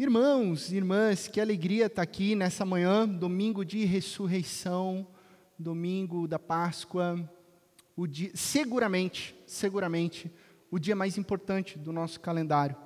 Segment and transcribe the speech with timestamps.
[0.00, 5.04] Irmãos, irmãs, que alegria estar aqui nessa manhã, domingo de ressurreição,
[5.58, 7.28] domingo da Páscoa,
[7.96, 10.32] o dia, seguramente, seguramente,
[10.70, 12.76] o dia mais importante do nosso calendário.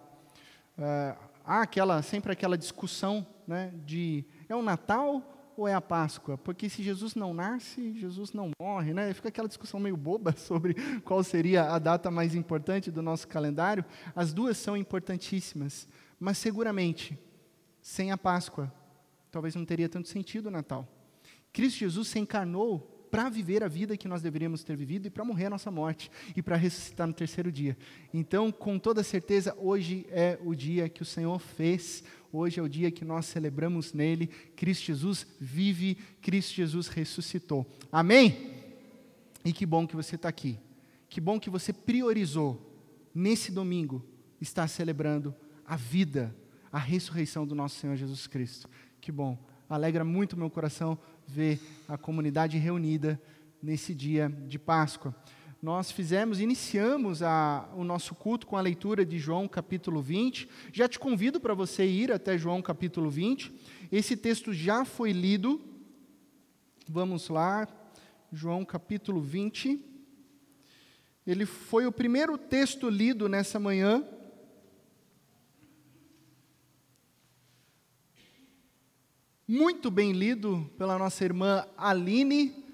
[0.79, 1.15] Uh,
[1.45, 6.39] há aquela, sempre aquela discussão né, de é o Natal ou é a Páscoa?
[6.39, 9.13] Porque se Jesus não nasce, Jesus não morre, né?
[9.13, 13.85] Fica aquela discussão meio boba sobre qual seria a data mais importante do nosso calendário.
[14.17, 15.87] As duas são importantíssimas.
[16.23, 17.19] Mas seguramente,
[17.81, 18.73] sem a Páscoa,
[19.29, 20.87] talvez não teria tanto sentido o Natal.
[21.53, 22.79] Cristo Jesus se encarnou
[23.11, 26.13] para viver a vida que nós deveríamos ter vivido e para morrer a nossa morte
[26.37, 27.77] e para ressuscitar no terceiro dia.
[28.15, 32.69] Então, com toda certeza, hoje é o dia que o Senhor fez, hoje é o
[32.69, 34.29] dia que nós celebramos nele.
[34.55, 37.67] Cristo Jesus vive, Cristo Jesus ressuscitou.
[37.91, 38.63] Amém?
[39.45, 40.57] E que bom que você está aqui.
[41.09, 42.79] Que bom que você priorizou
[43.13, 44.07] nesse domingo
[44.41, 45.35] estar celebrando
[45.67, 46.35] a vida,
[46.71, 48.69] a ressurreição do nosso Senhor Jesus Cristo.
[49.01, 49.39] Que bom.
[49.69, 53.21] Alegra muito meu coração ver a comunidade reunida
[53.63, 55.15] nesse dia de Páscoa.
[55.63, 60.49] Nós fizemos, iniciamos a, o nosso culto com a leitura de João capítulo 20.
[60.73, 63.55] Já te convido para você ir até João capítulo 20.
[63.93, 65.61] Esse texto já foi lido.
[66.89, 67.69] Vamos lá,
[68.33, 69.79] João capítulo 20.
[71.25, 74.05] Ele foi o primeiro texto lido nessa manhã.
[79.53, 82.65] Muito bem lido pela nossa irmã Aline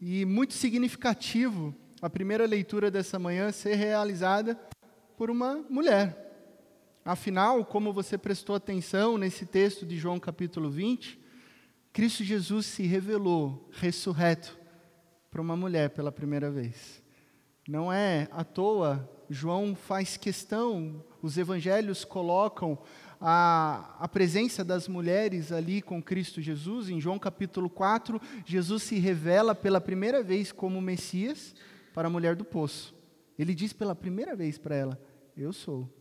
[0.00, 4.58] e muito significativo a primeira leitura dessa manhã ser realizada
[5.16, 7.00] por uma mulher.
[7.04, 11.16] Afinal, como você prestou atenção nesse texto de João capítulo 20,
[11.92, 14.58] Cristo Jesus se revelou ressurreto
[15.30, 17.04] para uma mulher pela primeira vez.
[17.68, 22.76] Não é à toa, João faz questão, os evangelhos colocam
[23.20, 28.98] a, a presença das mulheres ali com Cristo Jesus, em João capítulo 4, Jesus se
[28.98, 31.54] revela pela primeira vez como Messias
[31.94, 32.94] para a mulher do poço.
[33.38, 35.00] Ele diz pela primeira vez para ela:
[35.36, 35.92] Eu sou.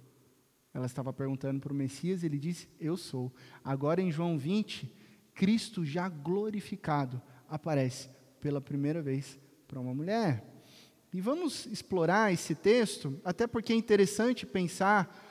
[0.73, 3.33] Ela estava perguntando para o Messias, ele disse: Eu sou.
[3.63, 4.91] Agora em João 20,
[5.33, 8.09] Cristo já glorificado aparece
[8.39, 10.43] pela primeira vez para uma mulher.
[11.13, 15.24] E vamos explorar esse texto, até porque é interessante pensar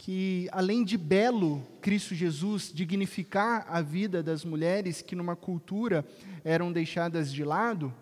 [0.00, 6.06] que, além de belo, Cristo Jesus dignificar a vida das mulheres que, numa cultura,
[6.42, 7.92] eram deixadas de lado,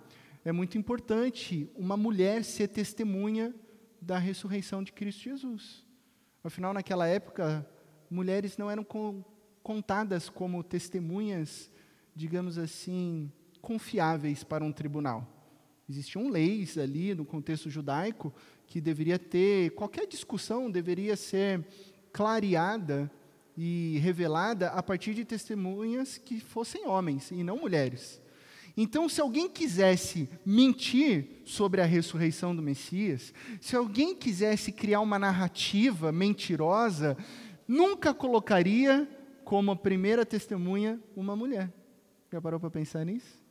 [0.44, 3.52] é muito importante uma mulher ser testemunha
[4.00, 5.84] da ressurreição de Cristo Jesus.
[6.44, 7.68] Afinal, naquela época,
[8.08, 8.86] mulheres não eram
[9.60, 11.68] contadas como testemunhas,
[12.14, 13.28] digamos assim,
[13.60, 15.26] confiáveis para um tribunal.
[15.90, 18.32] Existiam leis ali no contexto judaico
[18.68, 21.64] que deveria ter, qualquer discussão deveria ser
[22.12, 23.10] clareada
[23.56, 28.20] e revelada a partir de testemunhas que fossem homens e não mulheres.
[28.76, 35.18] Então, se alguém quisesse mentir sobre a ressurreição do Messias, se alguém quisesse criar uma
[35.18, 37.16] narrativa mentirosa,
[37.66, 39.08] nunca colocaria
[39.44, 41.72] como primeira testemunha uma mulher.
[42.30, 43.42] Já parou para pensar nisso?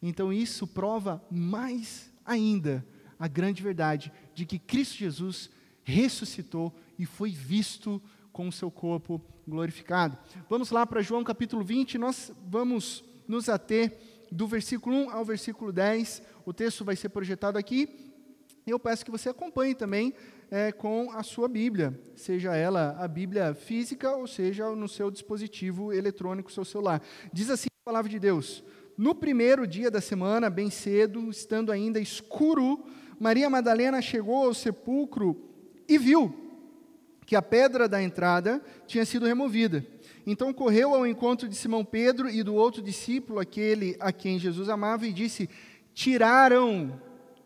[0.00, 2.86] Então, isso prova mais ainda
[3.18, 5.50] a grande verdade de que Cristo Jesus
[5.82, 8.00] ressuscitou e foi visto
[8.32, 10.16] com o seu corpo glorificado.
[10.48, 13.98] Vamos lá para João capítulo 20, nós vamos nos ater
[14.30, 16.22] do versículo 1 ao versículo 10.
[16.44, 17.88] O texto vai ser projetado aqui.
[18.66, 20.14] Eu peço que você acompanhe também
[20.50, 25.92] é, com a sua Bíblia, seja ela a Bíblia física ou seja no seu dispositivo
[25.92, 27.02] eletrônico, seu celular.
[27.32, 28.62] Diz assim a palavra de Deus:
[28.96, 32.84] No primeiro dia da semana, bem cedo, estando ainda escuro,
[33.18, 35.36] Maria Madalena chegou ao sepulcro
[35.88, 36.34] e viu
[37.26, 39.84] que a pedra da entrada tinha sido removida.
[40.26, 44.68] Então correu ao encontro de Simão Pedro e do outro discípulo, aquele a quem Jesus
[44.68, 45.48] amava, e disse:
[45.92, 47.00] Tiraram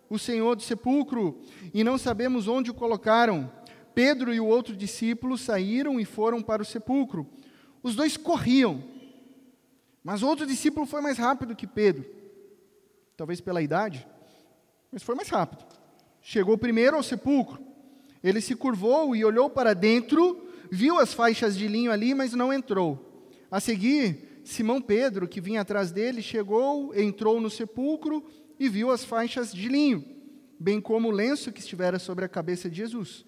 [0.09, 1.41] o Senhor do sepulcro
[1.73, 3.51] e não sabemos onde o colocaram.
[3.95, 7.27] Pedro e o outro discípulo saíram e foram para o sepulcro.
[7.83, 8.83] Os dois corriam,
[10.05, 12.05] mas o outro discípulo foi mais rápido que Pedro,
[13.17, 14.07] talvez pela idade,
[14.93, 15.65] mas foi mais rápido.
[16.21, 17.73] Chegou primeiro ao sepulcro
[18.23, 22.53] ele se curvou e olhou para dentro, viu as faixas de linho ali, mas não
[22.53, 23.27] entrou.
[23.51, 28.25] A seguir, Simão Pedro, que vinha atrás dele, chegou, entrou no sepulcro
[28.59, 30.05] e viu as faixas de linho,
[30.59, 33.25] bem como o lenço que estivera sobre a cabeça de Jesus.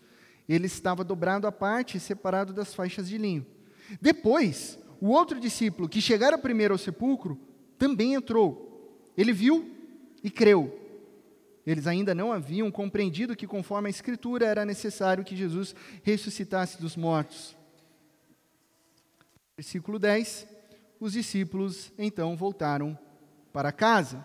[0.48, 3.44] Ele estava dobrado à parte, separado das faixas de linho.
[4.00, 7.38] Depois, o outro discípulo, que chegara primeiro ao sepulcro,
[7.76, 9.10] também entrou.
[9.16, 9.68] Ele viu
[10.22, 10.83] e creu
[11.66, 16.96] eles ainda não haviam compreendido que, conforme a Escritura, era necessário que Jesus ressuscitasse dos
[16.96, 17.56] mortos.
[19.56, 20.46] Versículo 10:
[21.00, 22.98] Os discípulos então voltaram
[23.52, 24.24] para casa.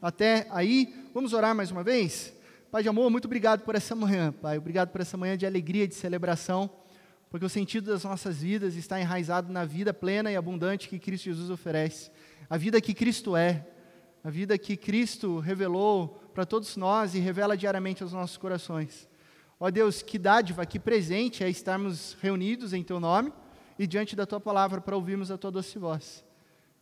[0.00, 2.32] Até aí, vamos orar mais uma vez?
[2.70, 4.56] Pai de amor, muito obrigado por essa manhã, Pai.
[4.56, 6.70] Obrigado por essa manhã de alegria, de celebração,
[7.28, 11.24] porque o sentido das nossas vidas está enraizado na vida plena e abundante que Cristo
[11.24, 12.10] Jesus oferece.
[12.48, 13.66] A vida que Cristo é,
[14.22, 19.08] a vida que Cristo revelou para todos nós e revela diariamente aos nossos corações.
[19.58, 23.32] Ó Deus, que dádiva, que presente é estarmos reunidos em Teu nome
[23.78, 26.24] e diante da Tua palavra para ouvirmos a Tua doce voz.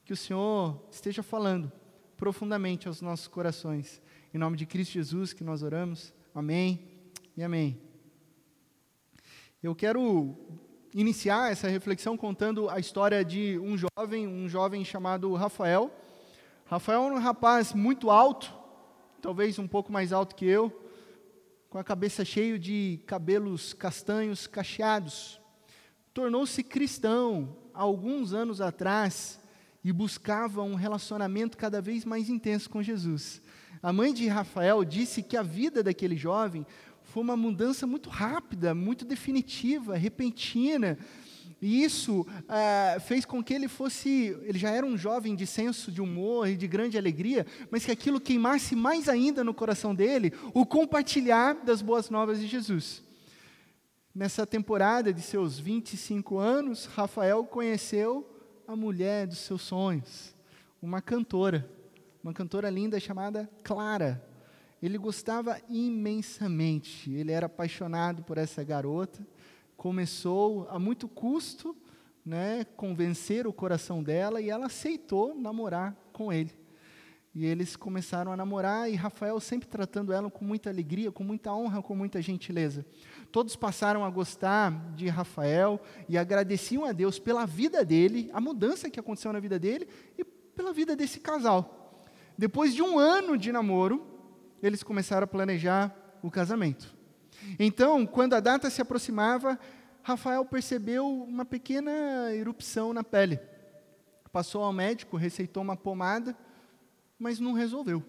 [0.05, 1.73] Que o Senhor esteja falando
[2.17, 4.00] profundamente aos nossos corações
[4.33, 6.12] em nome de Cristo Jesus que nós oramos.
[6.35, 6.87] Amém
[7.37, 7.81] e amém.
[9.62, 10.37] Eu quero
[10.94, 15.91] iniciar essa reflexão contando a história de um jovem, um jovem chamado Rafael.
[16.67, 18.53] Rafael é um rapaz muito alto,
[19.20, 20.73] talvez um pouco mais alto que eu,
[21.69, 25.41] com a cabeça cheia de cabelos castanhos cacheados.
[26.15, 29.41] Tornou-se cristão há alguns anos atrás
[29.85, 33.43] e buscava um relacionamento cada vez mais intenso com Jesus.
[33.82, 36.67] A mãe de Rafael disse que a vida daquele jovem
[37.03, 40.99] foi uma mudança muito rápida, muito definitiva, repentina.
[41.60, 44.37] E isso ah, fez com que ele fosse.
[44.43, 47.90] Ele já era um jovem de senso de humor e de grande alegria, mas que
[47.90, 53.02] aquilo queimasse mais ainda no coração dele o compartilhar das boas novas de Jesus.
[54.14, 58.28] Nessa temporada de seus 25 anos, Rafael conheceu
[58.66, 60.34] a mulher dos seus sonhos,
[60.82, 61.78] uma cantora
[62.22, 64.22] uma cantora linda chamada Clara.
[64.82, 69.26] Ele gostava imensamente, ele era apaixonado por essa garota.
[69.79, 71.77] Começou a muito custo,
[72.27, 76.51] né, convencer o coração dela e ela aceitou namorar com ele.
[77.33, 81.55] E eles começaram a namorar e Rafael sempre tratando ela com muita alegria, com muita
[81.55, 82.85] honra, com muita gentileza.
[83.31, 88.91] Todos passaram a gostar de Rafael e agradeciam a Deus pela vida dele, a mudança
[88.91, 89.87] que aconteceu na vida dele
[90.19, 92.05] e pela vida desse casal.
[92.37, 94.05] Depois de um ano de namoro,
[94.61, 96.98] eles começaram a planejar o casamento.
[97.58, 99.58] Então, quando a data se aproximava,
[100.02, 103.38] Rafael percebeu uma pequena erupção na pele.
[104.32, 106.37] Passou ao médico, receitou uma pomada,
[107.19, 108.02] mas não resolveu.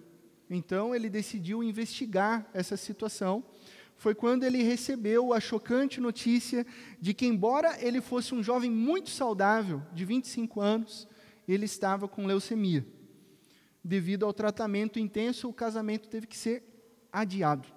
[0.49, 3.43] Então, ele decidiu investigar essa situação.
[3.97, 6.65] Foi quando ele recebeu a chocante notícia
[6.99, 11.07] de que, embora ele fosse um jovem muito saudável, de 25 anos,
[11.47, 12.85] ele estava com leucemia
[13.83, 16.63] devido ao tratamento intenso, o casamento teve que ser
[17.11, 17.67] adiado.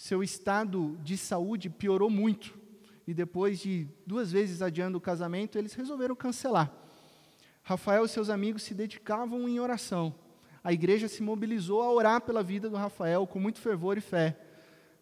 [0.00, 2.58] Seu estado de saúde piorou muito.
[3.06, 6.72] E depois de duas vezes adiando o casamento, eles resolveram cancelar.
[7.62, 10.14] Rafael e seus amigos se dedicavam em oração.
[10.64, 14.40] A igreja se mobilizou a orar pela vida do Rafael com muito fervor e fé.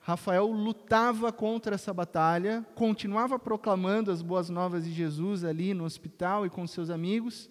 [0.01, 6.45] Rafael lutava contra essa batalha, continuava proclamando as boas novas de Jesus ali no hospital
[6.45, 7.49] e com seus amigos,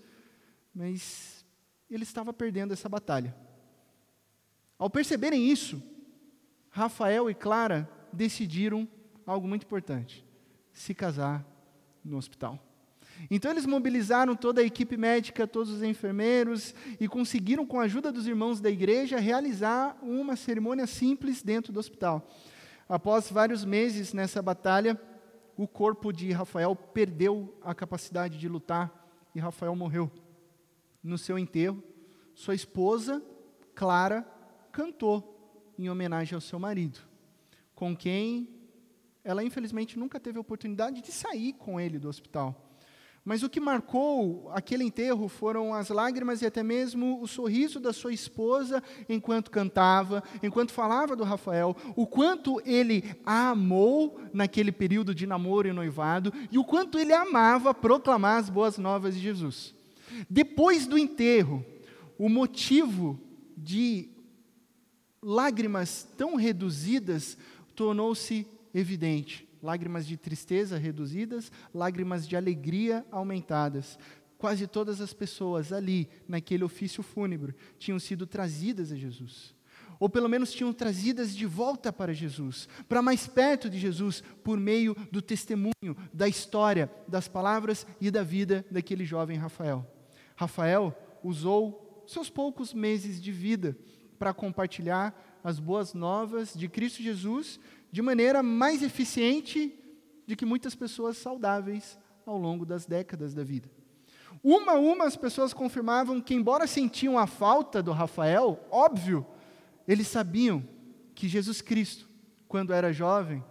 [0.75, 1.45] mas
[1.89, 3.33] ele estava perdendo essa batalha.
[4.77, 5.81] Ao perceberem isso,
[6.77, 8.87] Rafael e Clara decidiram
[9.25, 10.23] algo muito importante:
[10.71, 11.43] se casar
[12.05, 12.59] no hospital.
[13.31, 18.11] Então eles mobilizaram toda a equipe médica, todos os enfermeiros e conseguiram, com a ajuda
[18.11, 22.29] dos irmãos da igreja, realizar uma cerimônia simples dentro do hospital.
[22.87, 25.01] Após vários meses nessa batalha,
[25.57, 30.11] o corpo de Rafael perdeu a capacidade de lutar e Rafael morreu
[31.01, 31.83] no seu enterro,
[32.35, 33.19] sua esposa,
[33.73, 34.23] Clara,
[34.71, 35.36] cantou
[35.77, 36.99] em homenagem ao seu marido,
[37.75, 38.49] com quem
[39.23, 42.67] ela infelizmente nunca teve a oportunidade de sair com ele do hospital.
[43.27, 47.91] Mas o que marcou aquele enterro foram as lágrimas e até mesmo o sorriso da
[47.91, 55.13] sua esposa enquanto cantava, enquanto falava do Rafael, o quanto ele a amou naquele período
[55.13, 59.75] de namoro e noivado e o quanto ele amava proclamar as boas novas de Jesus.
[60.29, 61.65] Depois do enterro,
[62.17, 63.19] o motivo
[63.57, 64.09] de
[65.21, 67.37] lágrimas tão reduzidas
[67.75, 69.47] tornou-se evidente.
[69.61, 73.97] Lágrimas de tristeza reduzidas, lágrimas de alegria aumentadas.
[74.37, 79.55] Quase todas as pessoas ali, naquele ofício fúnebre, tinham sido trazidas a Jesus.
[79.99, 84.59] Ou pelo menos tinham trazidas de volta para Jesus, para mais perto de Jesus, por
[84.59, 89.85] meio do testemunho, da história, das palavras e da vida daquele jovem Rafael.
[90.35, 93.75] Rafael usou seus poucos meses de vida
[94.17, 97.59] para compartilhar as boas novas de Cristo Jesus
[97.91, 99.73] de maneira mais eficiente
[100.27, 103.69] do que muitas pessoas saudáveis ao longo das décadas da vida.
[104.43, 109.25] Uma a uma as pessoas confirmavam que, embora sentiam a falta do Rafael, óbvio,
[109.87, 110.63] eles sabiam
[111.15, 112.07] que Jesus Cristo,
[112.47, 113.43] quando era jovem,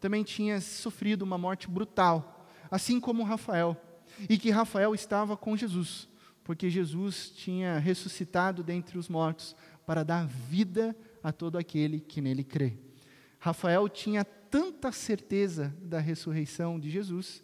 [0.00, 3.76] também tinha sofrido uma morte brutal, assim como Rafael.
[4.28, 6.08] e que Rafael estava com Jesus,
[6.44, 12.44] porque Jesus tinha ressuscitado dentre os mortos para dar vida a todo aquele que nele
[12.44, 12.76] crê.
[13.38, 17.42] Rafael tinha tanta certeza da ressurreição de Jesus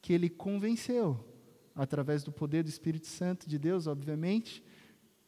[0.00, 1.22] que ele convenceu,
[1.74, 4.62] através do poder do Espírito Santo de Deus, obviamente,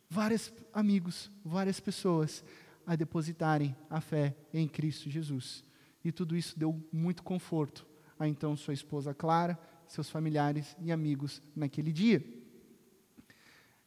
[0.08, 2.44] vários amigos, várias pessoas
[2.86, 5.62] a depositarem a fé em Cristo Jesus.
[6.04, 7.86] E tudo isso deu muito conforto
[8.18, 12.24] a então sua esposa Clara, seus familiares e amigos naquele dia.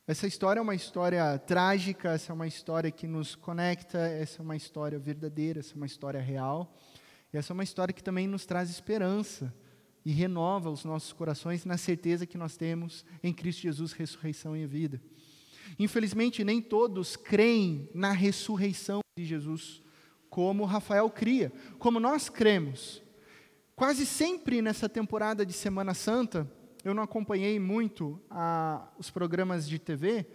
[0.06, 4.44] Essa história é uma história trágica, essa é uma história que nos conecta, essa é
[4.44, 6.76] uma história verdadeira, essa é uma história real.
[7.32, 9.54] E essa é uma história que também nos traz esperança
[10.04, 14.68] e renova os nossos corações na certeza que nós temos em Cristo Jesus, ressurreição e
[14.68, 15.02] vida.
[15.80, 19.82] Infelizmente, nem todos creem na ressurreição de Jesus,
[20.30, 23.02] como Rafael cria, como nós cremos.
[23.74, 26.46] Quase sempre nessa temporada de Semana Santa,
[26.84, 30.26] eu não acompanhei muito a, os programas de TV,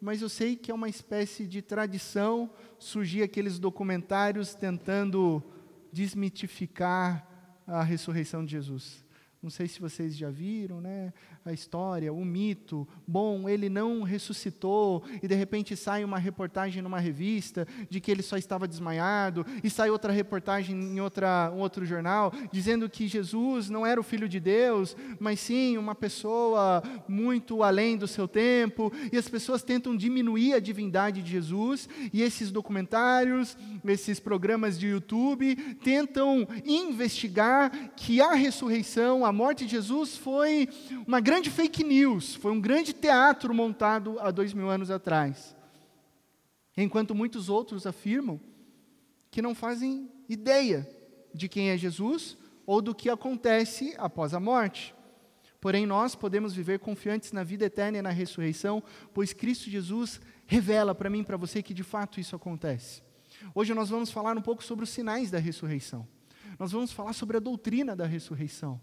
[0.00, 5.42] mas eu sei que é uma espécie de tradição surgir aqueles documentários tentando
[5.90, 7.26] desmitificar
[7.66, 9.04] a ressurreição de Jesus.
[9.42, 11.12] Não sei se vocês já viram, né?
[11.46, 12.88] A história, o mito.
[13.06, 18.22] Bom, ele não ressuscitou e de repente sai uma reportagem numa revista de que ele
[18.22, 23.68] só estava desmaiado e sai outra reportagem em outra, um outro jornal dizendo que Jesus
[23.68, 28.90] não era o filho de Deus, mas sim uma pessoa muito além do seu tempo.
[29.12, 34.86] E as pessoas tentam diminuir a divindade de Jesus e esses documentários, esses programas de
[34.86, 40.68] YouTube tentam investigar que a ressurreição, a morte de Jesus foi
[41.06, 45.56] uma grande fake news, foi um grande teatro montado há dois mil anos atrás.
[46.76, 48.40] Enquanto muitos outros afirmam
[49.30, 50.88] que não fazem ideia
[51.32, 52.36] de quem é Jesus
[52.66, 54.94] ou do que acontece após a morte.
[55.60, 60.94] Porém, nós podemos viver confiantes na vida eterna e na ressurreição, pois Cristo Jesus revela
[60.94, 63.02] para mim e para você que de fato isso acontece.
[63.54, 66.06] Hoje nós vamos falar um pouco sobre os sinais da ressurreição.
[66.58, 68.80] Nós vamos falar sobre a doutrina da ressurreição.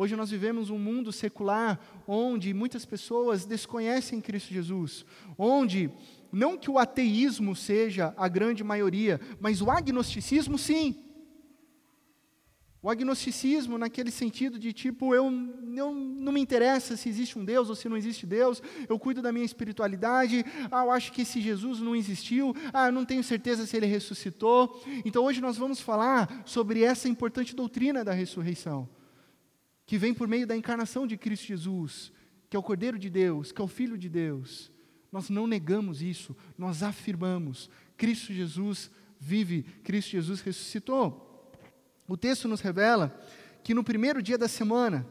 [0.00, 1.76] Hoje nós vivemos um mundo secular
[2.06, 5.04] onde muitas pessoas desconhecem Cristo Jesus,
[5.36, 5.90] onde
[6.30, 11.04] não que o ateísmo seja a grande maioria, mas o agnosticismo sim.
[12.80, 15.24] O agnosticismo naquele sentido de tipo, eu,
[15.74, 19.20] eu não me interessa se existe um Deus ou se não existe Deus, eu cuido
[19.20, 23.24] da minha espiritualidade, ah, eu acho que esse Jesus não existiu, ah, eu não tenho
[23.24, 24.80] certeza se ele ressuscitou.
[25.04, 28.88] Então hoje nós vamos falar sobre essa importante doutrina da ressurreição
[29.88, 32.12] que vem por meio da encarnação de Cristo Jesus,
[32.50, 34.70] que é o Cordeiro de Deus, que é o Filho de Deus.
[35.10, 41.50] Nós não negamos isso, nós afirmamos: Cristo Jesus vive, Cristo Jesus ressuscitou.
[42.06, 43.18] O texto nos revela
[43.64, 45.06] que no primeiro dia da semana,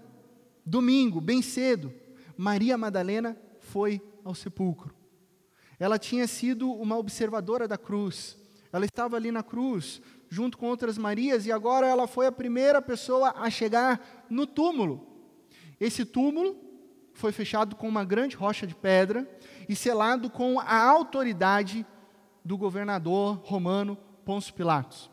[0.63, 1.91] domingo, bem cedo,
[2.37, 4.93] Maria Madalena foi ao sepulcro.
[5.79, 8.37] Ela tinha sido uma observadora da cruz.
[8.71, 12.81] Ela estava ali na cruz, junto com outras Marias, e agora ela foi a primeira
[12.81, 15.07] pessoa a chegar no túmulo.
[15.79, 16.55] Esse túmulo
[17.13, 19.27] foi fechado com uma grande rocha de pedra
[19.67, 21.85] e selado com a autoridade
[22.43, 25.09] do governador romano Pôncio Pilatos.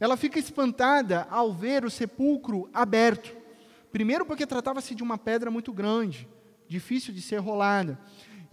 [0.00, 3.36] Ela fica espantada ao ver o sepulcro aberto.
[3.90, 6.28] Primeiro, porque tratava-se de uma pedra muito grande,
[6.68, 7.98] difícil de ser rolada,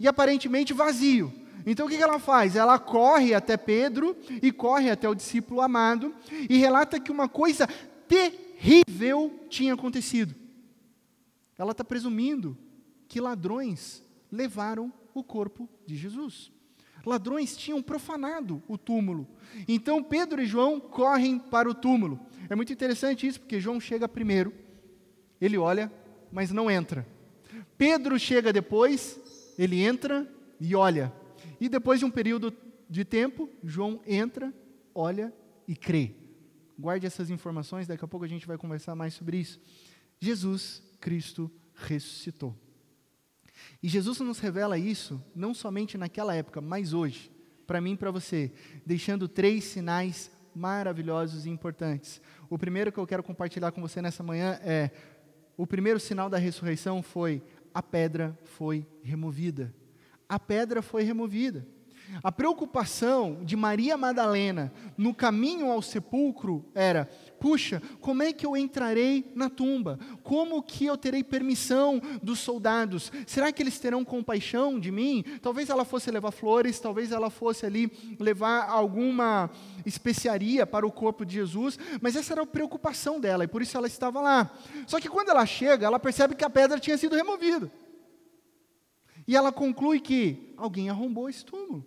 [0.00, 1.32] e aparentemente vazio.
[1.66, 2.54] Então o que ela faz?
[2.54, 6.14] Ela corre até Pedro e corre até o discípulo amado
[6.48, 7.66] e relata que uma coisa
[8.06, 10.32] terrível tinha acontecido.
[11.58, 12.56] Ela está presumindo
[13.08, 16.52] que ladrões levaram o corpo de Jesus.
[17.04, 19.26] Ladrões tinham profanado o túmulo.
[19.66, 22.20] Então Pedro e João correm para o túmulo.
[22.48, 24.52] É muito interessante isso, porque João chega primeiro,
[25.40, 25.90] ele olha,
[26.30, 27.06] mas não entra.
[27.78, 29.18] Pedro chega depois,
[29.58, 30.30] ele entra
[30.60, 31.12] e olha,
[31.60, 32.52] e depois de um período
[32.88, 34.52] de tempo, João entra,
[34.94, 35.32] olha
[35.66, 36.14] e crê.
[36.78, 39.60] Guarde essas informações, daqui a pouco a gente vai conversar mais sobre isso.
[40.20, 42.54] Jesus Cristo ressuscitou.
[43.82, 47.30] E Jesus nos revela isso não somente naquela época, mas hoje,
[47.66, 48.52] para mim e para você,
[48.84, 52.20] deixando três sinais maravilhosos e importantes.
[52.48, 54.90] O primeiro que eu quero compartilhar com você nessa manhã é:
[55.56, 59.74] o primeiro sinal da ressurreição foi a pedra foi removida
[60.28, 61.66] a pedra foi removida.
[62.22, 68.56] A preocupação de Maria Madalena no caminho ao sepulcro era: puxa, como é que eu
[68.56, 69.98] entrarei na tumba?
[70.22, 73.12] Como que eu terei permissão dos soldados?
[73.26, 75.24] Será que eles terão compaixão de mim?
[75.42, 79.50] Talvez ela fosse levar flores, talvez ela fosse ali levar alguma
[79.84, 83.76] especiaria para o corpo de Jesus, mas essa era a preocupação dela e por isso
[83.76, 84.50] ela estava lá.
[84.86, 87.70] Só que quando ela chega, ela percebe que a pedra tinha sido removida.
[89.26, 91.84] E ela conclui que alguém arrombou esse túmulo.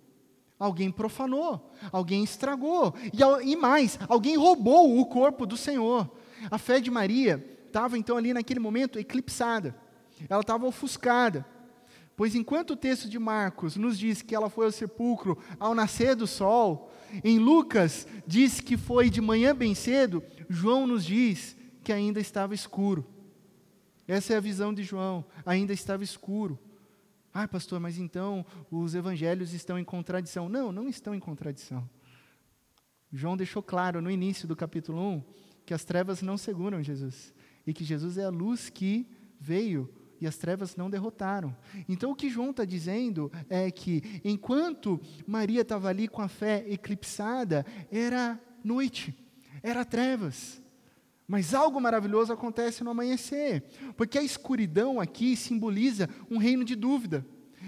[0.58, 6.10] Alguém profanou, alguém estragou, e, e mais, alguém roubou o corpo do Senhor.
[6.50, 9.74] A fé de Maria estava então ali naquele momento eclipsada,
[10.28, 11.46] ela estava ofuscada.
[12.14, 16.14] Pois enquanto o texto de Marcos nos diz que ela foi ao sepulcro ao nascer
[16.14, 16.92] do sol,
[17.24, 22.54] em Lucas diz que foi de manhã bem cedo, João nos diz que ainda estava
[22.54, 23.06] escuro.
[24.06, 26.58] Essa é a visão de João, ainda estava escuro.
[27.32, 30.48] Ah, pastor, mas então os evangelhos estão em contradição.
[30.48, 31.88] Não, não estão em contradição.
[33.12, 35.22] João deixou claro no início do capítulo 1
[35.64, 37.32] que as trevas não seguram Jesus
[37.66, 39.08] e que Jesus é a luz que
[39.38, 41.56] veio e as trevas não derrotaram.
[41.88, 46.64] Então o que João está dizendo é que enquanto Maria estava ali com a fé
[46.68, 49.14] eclipsada, era noite,
[49.62, 50.60] era trevas.
[51.30, 53.62] Mas algo maravilhoso acontece no amanhecer,
[53.96, 57.24] porque a escuridão aqui simboliza um reino de dúvida.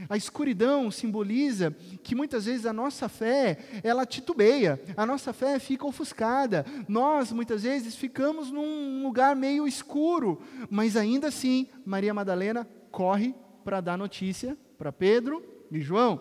[0.08, 1.70] A escuridão simboliza
[2.02, 6.66] que muitas vezes a nossa fé, ela titubeia, a nossa fé fica ofuscada.
[6.88, 13.80] Nós, muitas vezes, ficamos num lugar meio escuro, mas ainda assim, Maria Madalena corre para
[13.80, 15.40] dar notícia para Pedro
[15.70, 16.20] e João.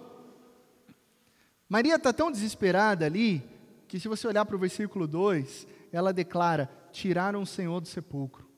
[1.68, 3.44] Maria está tão desesperada ali,
[3.88, 8.50] que se você olhar para o versículo 2, ela declara: tiraram o Senhor do sepulcro.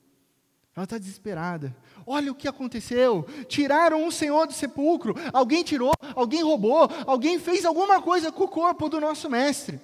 [0.76, 1.74] Ela está desesperada.
[2.04, 3.24] Olha o que aconteceu.
[3.48, 5.14] Tiraram o Senhor do sepulcro.
[5.32, 9.80] Alguém tirou, alguém roubou, alguém fez alguma coisa com o corpo do nosso mestre.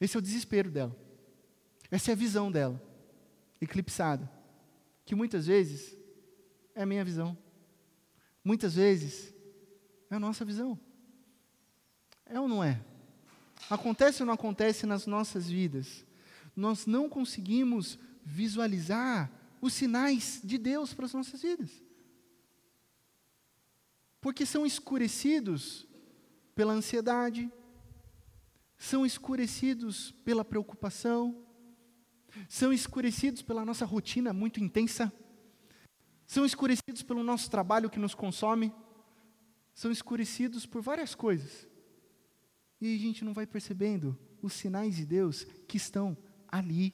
[0.00, 0.94] Esse é o desespero dela.
[1.90, 2.80] Essa é a visão dela,
[3.60, 4.30] eclipsada.
[5.06, 5.96] Que muitas vezes
[6.74, 7.36] é a minha visão.
[8.44, 9.34] Muitas vezes
[10.10, 10.78] é a nossa visão.
[12.26, 12.80] É ou não é?
[13.70, 16.04] Acontece ou não acontece nas nossas vidas?
[16.58, 21.70] Nós não conseguimos visualizar os sinais de Deus para as nossas vidas.
[24.20, 25.86] Porque são escurecidos
[26.56, 27.50] pela ansiedade,
[28.76, 31.46] são escurecidos pela preocupação,
[32.48, 35.12] são escurecidos pela nossa rotina muito intensa,
[36.26, 38.74] são escurecidos pelo nosso trabalho que nos consome,
[39.72, 41.68] são escurecidos por várias coisas.
[42.80, 46.16] E a gente não vai percebendo os sinais de Deus que estão
[46.48, 46.92] ali.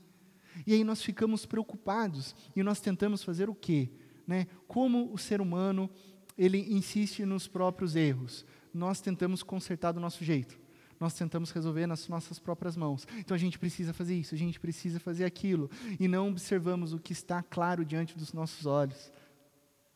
[0.67, 3.91] E aí nós ficamos preocupados e nós tentamos fazer o quê?
[4.27, 4.47] Né?
[4.67, 5.91] Como o ser humano
[6.37, 10.59] ele insiste nos próprios erros, nós tentamos consertar do nosso jeito.
[10.99, 13.07] Nós tentamos resolver nas nossas próprias mãos.
[13.19, 15.71] Então a gente precisa fazer isso, a gente precisa fazer aquilo.
[15.99, 19.13] E não observamos o que está claro diante dos nossos olhos.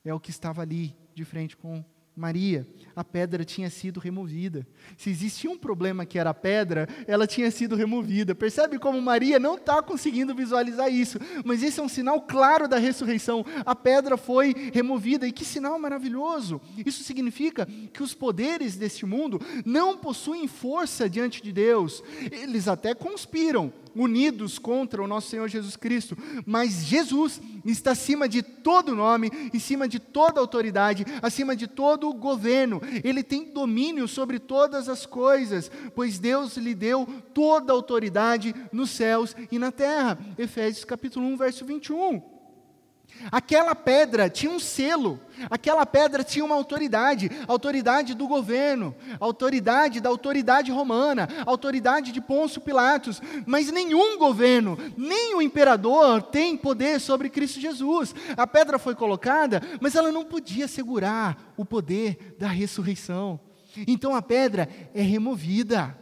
[0.04, 1.84] É o que estava ali, de frente com
[2.18, 4.66] Maria, a pedra tinha sido removida.
[4.96, 8.35] Se existia um problema que era a pedra, ela tinha sido removida.
[8.35, 12.76] Percebe como Maria não está conseguindo visualizar isso, mas esse é um sinal claro da
[12.76, 13.46] ressurreição.
[13.64, 16.61] A pedra foi removida, e que sinal maravilhoso!
[16.85, 22.02] Isso significa que os poderes deste mundo não possuem força diante de Deus,
[22.33, 28.42] eles até conspiram, unidos contra o nosso Senhor Jesus Cristo, mas Jesus está acima de
[28.42, 32.81] todo nome, em cima de toda autoridade, acima de todo o governo.
[33.03, 38.90] Ele tem domínio sobre todas as coisas, pois Deus lhe deu toda a autoridade nos
[38.90, 40.18] céus e na terra.
[40.38, 42.38] Efésios capítulo 1, verso 21.
[43.31, 50.09] Aquela pedra tinha um selo, aquela pedra tinha uma autoridade, autoridade do governo, autoridade da
[50.09, 57.28] autoridade romana, autoridade de Pôncio Pilatos, mas nenhum governo, nem o imperador tem poder sobre
[57.28, 58.14] Cristo Jesus.
[58.37, 63.40] A pedra foi colocada, mas ela não podia segurar o poder da ressurreição.
[63.87, 65.96] Então a pedra é removida.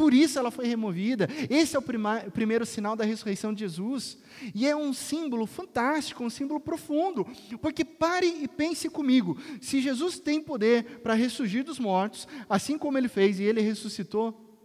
[0.00, 1.28] Por isso ela foi removida.
[1.50, 4.16] Esse é o prima, primeiro sinal da ressurreição de Jesus.
[4.54, 7.26] E é um símbolo fantástico, um símbolo profundo.
[7.60, 12.96] Porque pare e pense comigo: se Jesus tem poder para ressurgir dos mortos, assim como
[12.96, 14.58] ele fez e ele ressuscitou,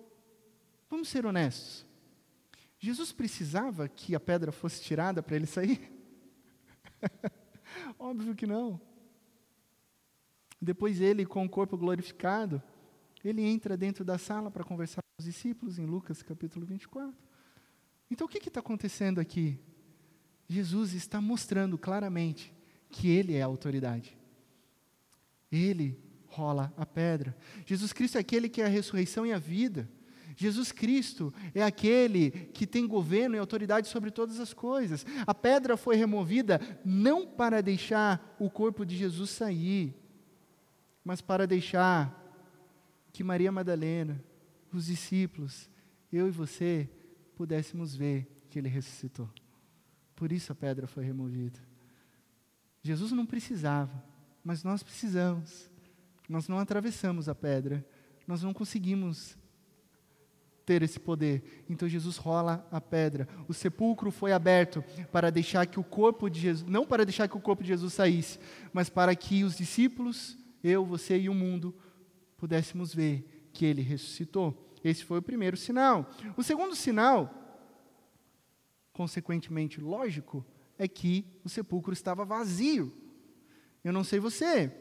[0.89, 1.85] vamos ser honestos.
[2.79, 5.91] Jesus precisava que a pedra fosse tirada para ele sair?
[7.99, 8.79] Óbvio que não.
[10.61, 12.63] Depois ele, com o corpo glorificado,
[13.29, 17.13] ele entra dentro da sala para conversar com os discípulos, em Lucas capítulo 24.
[18.09, 19.59] Então o que está acontecendo aqui?
[20.47, 22.53] Jesus está mostrando claramente
[22.89, 24.17] que Ele é a autoridade.
[25.51, 27.35] Ele rola a pedra.
[27.65, 29.89] Jesus Cristo é aquele que é a ressurreição e a vida.
[30.35, 35.05] Jesus Cristo é aquele que tem governo e autoridade sobre todas as coisas.
[35.25, 39.95] A pedra foi removida não para deixar o corpo de Jesus sair,
[41.03, 42.24] mas para deixar
[43.15, 44.21] que Maria Madalena,
[44.73, 45.69] os discípulos,
[46.11, 46.89] eu e você
[47.33, 49.29] pudéssemos ver que ele ressuscitou.
[50.13, 51.57] Por isso a pedra foi removida.
[52.83, 54.03] Jesus não precisava,
[54.43, 55.71] mas nós precisamos.
[56.27, 57.87] Nós não atravessamos a pedra,
[58.27, 59.37] nós não conseguimos
[60.65, 61.63] ter esse poder.
[61.69, 63.29] Então Jesus rola a pedra.
[63.47, 67.37] O sepulcro foi aberto para deixar que o corpo de Jesus, não para deixar que
[67.37, 68.39] o corpo de Jesus saísse,
[68.73, 71.73] mas para que os discípulos, eu, você e o mundo
[72.45, 74.71] pudéssemos ver que ele ressuscitou.
[74.83, 76.07] Esse foi o primeiro sinal.
[76.37, 77.33] O segundo sinal,
[78.93, 80.45] consequentemente lógico,
[80.77, 82.93] é que o sepulcro estava vazio.
[83.83, 84.71] Eu não sei você,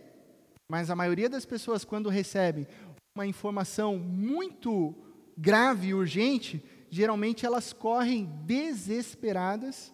[0.68, 2.66] mas a maioria das pessoas, quando recebem
[3.14, 4.94] uma informação muito
[5.34, 9.90] grave e urgente, geralmente elas correm desesperadas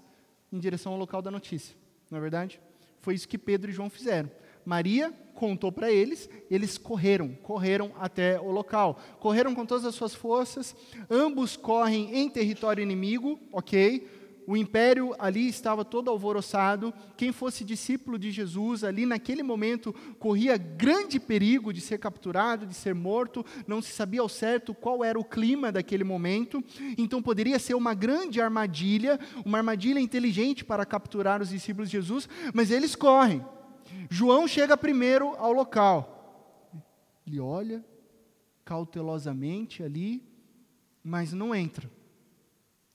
[0.50, 1.76] em direção ao local da notícia.
[2.10, 2.60] Não é verdade?
[3.00, 4.28] Foi isso que Pedro e João fizeram.
[4.64, 9.00] Maria contou para eles, eles correram, correram até o local.
[9.18, 10.76] Correram com todas as suas forças,
[11.08, 14.06] ambos correm em território inimigo, ok?
[14.50, 16.92] o império ali estava todo alvoroçado.
[17.16, 22.74] Quem fosse discípulo de Jesus ali naquele momento corria grande perigo de ser capturado, de
[22.74, 23.46] ser morto.
[23.64, 26.64] Não se sabia ao certo qual era o clima daquele momento.
[26.98, 32.28] Então poderia ser uma grande armadilha, uma armadilha inteligente para capturar os discípulos de Jesus,
[32.52, 33.44] mas eles correm.
[34.08, 36.70] João chega primeiro ao local.
[37.26, 37.84] Ele olha
[38.64, 40.22] cautelosamente ali,
[41.02, 41.90] mas não entra.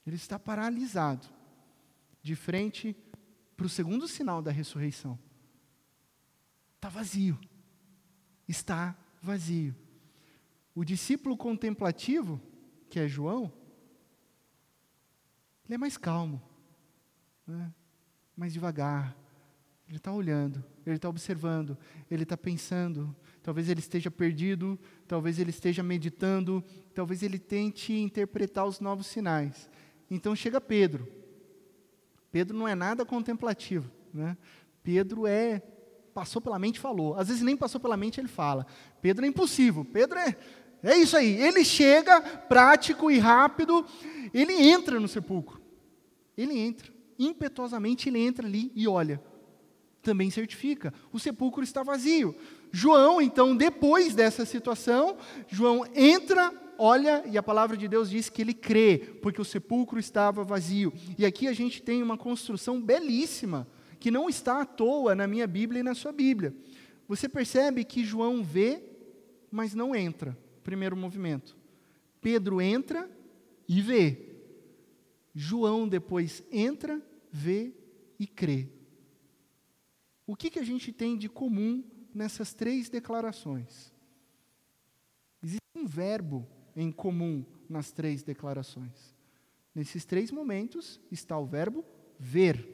[0.05, 1.27] Ele está paralisado
[2.21, 2.95] de frente
[3.55, 5.17] para o segundo sinal da ressurreição.
[6.75, 7.39] Está vazio.
[8.47, 9.75] Está vazio.
[10.73, 12.41] O discípulo contemplativo,
[12.89, 13.51] que é João,
[15.65, 16.41] ele é mais calmo,
[17.47, 17.73] né?
[18.37, 19.17] mais devagar.
[19.87, 21.77] Ele está olhando, ele está observando,
[22.09, 23.15] ele está pensando.
[23.43, 29.69] Talvez ele esteja perdido, talvez ele esteja meditando, talvez ele tente interpretar os novos sinais.
[30.09, 31.07] Então chega Pedro,
[32.31, 33.89] Pedro não é nada contemplativo.
[34.13, 34.35] Né?
[34.83, 35.61] Pedro é
[36.13, 37.15] passou pela mente falou.
[37.15, 38.65] Às vezes nem passou pela mente ele fala.
[39.01, 39.85] Pedro é impossível.
[39.85, 40.35] Pedro é
[40.83, 41.41] é isso aí.
[41.41, 43.85] Ele chega prático e rápido.
[44.33, 45.61] Ele entra no sepulcro.
[46.37, 48.09] Ele entra impetuosamente.
[48.09, 49.21] Ele entra ali e olha.
[50.05, 50.93] Também certifica.
[51.11, 52.35] O sepulcro está vazio.
[52.71, 58.41] João, então, depois dessa situação, João entra olha e a palavra de Deus diz que
[58.41, 60.93] ele crê, porque o sepulcro estava vazio.
[61.17, 63.67] E aqui a gente tem uma construção belíssima,
[63.99, 66.53] que não está à toa na minha Bíblia e na sua Bíblia.
[67.07, 68.83] Você percebe que João vê,
[69.49, 70.37] mas não entra.
[70.63, 71.57] Primeiro movimento.
[72.21, 73.09] Pedro entra
[73.67, 74.35] e vê.
[75.33, 77.73] João depois entra, vê
[78.19, 78.74] e crê.
[80.27, 81.83] O que, que a gente tem de comum
[82.13, 83.93] nessas três declarações?
[85.41, 89.15] Existe um verbo em comum nas três declarações.
[89.73, 91.85] Nesses três momentos está o verbo
[92.19, 92.65] ver.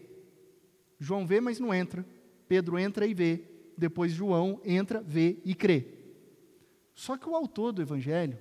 [0.99, 2.05] João vê, mas não entra.
[2.47, 3.43] Pedro entra e vê.
[3.77, 6.01] Depois João entra, vê e crê.
[6.93, 8.37] Só que o autor do evangelho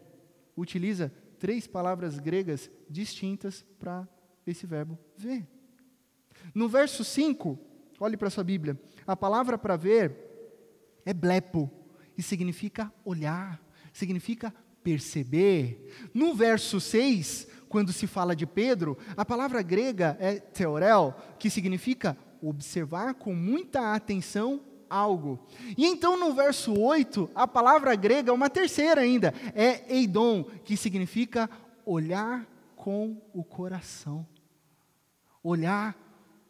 [0.57, 4.07] utiliza três palavras gregas distintas para
[4.47, 5.49] esse verbo ver.
[6.55, 7.59] No verso 5,
[8.01, 10.17] olhe para sua Bíblia, a palavra para ver
[11.05, 11.71] é blepo,
[12.17, 13.61] e significa olhar,
[13.93, 16.11] significa perceber.
[16.13, 22.17] No verso 6, quando se fala de Pedro, a palavra grega é teorel, que significa
[22.43, 25.39] observar com muita atenção algo.
[25.79, 31.49] E então no verso 8, a palavra grega uma terceira ainda, é eidon, que significa
[31.85, 34.27] olhar com o coração.
[35.43, 35.97] Olhar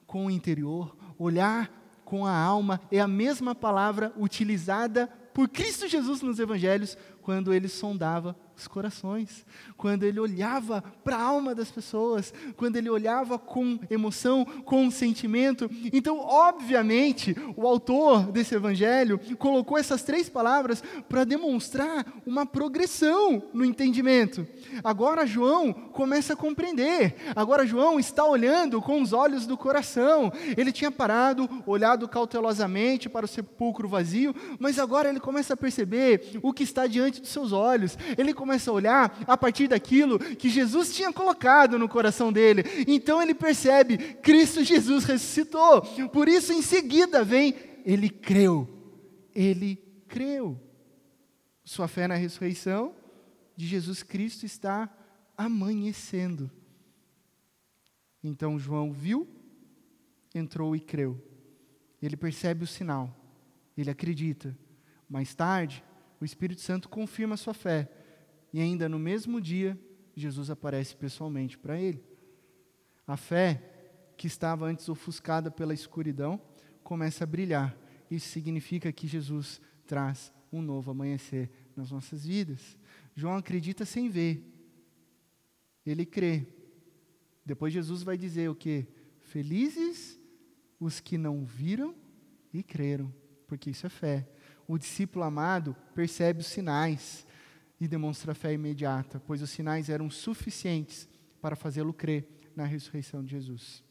[0.06, 1.70] com o interior, olhar
[2.04, 7.68] com a alma, é a mesma palavra utilizada por Cristo Jesus nos evangelhos quando ele
[7.68, 9.44] sondava os corações,
[9.77, 15.70] quando ele olhava para a alma das pessoas, quando ele olhava com emoção, com sentimento.
[15.92, 23.64] Então, obviamente, o autor desse evangelho colocou essas três palavras para demonstrar uma progressão no
[23.64, 24.46] entendimento.
[24.85, 27.14] Agora João começa a compreender.
[27.35, 30.33] Agora João está olhando com os olhos do coração.
[30.57, 36.38] Ele tinha parado, olhado cautelosamente para o sepulcro vazio, mas agora ele começa a perceber
[36.42, 37.96] o que está diante dos seus olhos.
[38.18, 42.64] Ele começa começa a olhar a partir daquilo que Jesus tinha colocado no coração dele.
[42.88, 45.82] Então ele percebe: Cristo Jesus ressuscitou.
[46.08, 48.68] Por isso, em seguida, vem: ele creu.
[49.32, 49.76] Ele
[50.08, 50.60] creu.
[51.64, 52.92] Sua fé na ressurreição
[53.56, 54.92] de Jesus Cristo está
[55.38, 56.50] amanhecendo.
[58.24, 59.28] Então João viu,
[60.34, 61.22] entrou e creu.
[62.02, 63.14] Ele percebe o sinal,
[63.76, 64.56] ele acredita.
[65.08, 65.84] Mais tarde,
[66.20, 67.88] o Espírito Santo confirma a sua fé,
[68.52, 69.78] e ainda no mesmo dia,
[70.16, 72.02] Jesus aparece pessoalmente para ele.
[73.06, 73.62] A fé,
[74.16, 76.40] que estava antes ofuscada pela escuridão,
[76.82, 77.76] começa a brilhar.
[78.10, 82.76] Isso significa que Jesus traz um novo amanhecer nas nossas vidas.
[83.14, 84.44] João acredita sem ver.
[85.86, 86.46] Ele crê.
[87.44, 88.86] Depois Jesus vai dizer o que?
[89.20, 90.18] Felizes
[90.78, 91.94] os que não viram
[92.52, 93.12] e creram,
[93.46, 94.28] porque isso é fé.
[94.66, 97.26] O discípulo amado percebe os sinais
[97.80, 101.08] e demonstra fé imediata, pois os sinais eram suficientes
[101.40, 103.82] para fazê-lo crer na ressurreição de Jesus.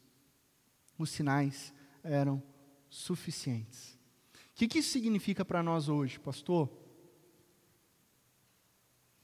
[0.96, 1.74] Os sinais
[2.04, 2.40] eram
[2.88, 3.98] suficientes.
[4.34, 6.70] O que, que isso significa para nós hoje, pastor?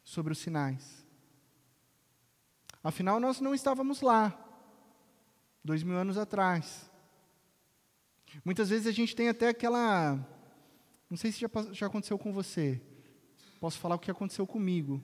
[0.03, 1.07] Sobre os sinais.
[2.83, 4.37] Afinal, nós não estávamos lá,
[5.63, 6.91] dois mil anos atrás.
[8.45, 10.15] Muitas vezes a gente tem até aquela.
[11.09, 12.81] Não sei se já, já aconteceu com você.
[13.61, 15.03] Posso falar o que aconteceu comigo.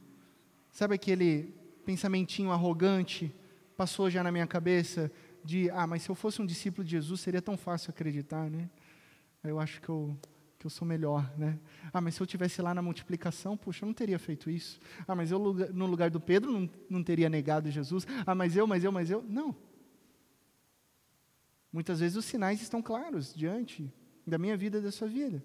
[0.70, 3.34] Sabe aquele pensamentinho arrogante
[3.76, 5.10] passou já na minha cabeça
[5.44, 8.70] de, ah, mas se eu fosse um discípulo de Jesus seria tão fácil acreditar, né?
[9.42, 10.16] Eu acho que eu,
[10.58, 11.58] que eu sou melhor, né?
[11.92, 14.78] Ah, mas se eu tivesse lá na multiplicação, puxa, eu não teria feito isso.
[15.06, 15.38] Ah, mas eu
[15.72, 18.06] no lugar do Pedro não, não teria negado Jesus.
[18.24, 19.24] Ah, mas eu, mas eu, mas eu.
[19.28, 19.56] Não.
[21.72, 23.92] Muitas vezes os sinais estão claros diante
[24.24, 25.42] da minha vida e da sua vida.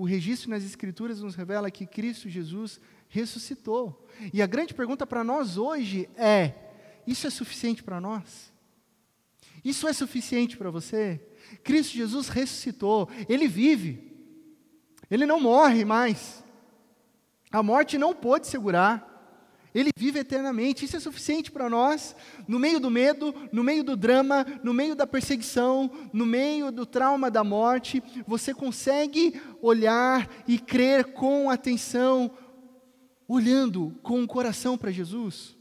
[0.00, 4.08] O registro nas Escrituras nos revela que Cristo Jesus ressuscitou.
[4.32, 6.54] E a grande pergunta para nós hoje é:
[7.06, 8.50] isso é suficiente para nós?
[9.62, 11.20] Isso é suficiente para você?
[11.62, 14.10] Cristo Jesus ressuscitou, ele vive,
[15.10, 16.42] ele não morre mais,
[17.50, 19.06] a morte não pôde segurar,
[19.74, 22.16] ele vive eternamente, isso é suficiente para nós,
[22.48, 26.84] no meio do medo, no meio do drama, no meio da perseguição, no meio do
[26.84, 32.30] trauma da morte, você consegue olhar e crer com atenção,
[33.28, 35.56] olhando com o coração para Jesus?